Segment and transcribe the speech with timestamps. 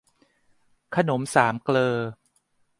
[0.95, 1.95] ขนมสามเกลอ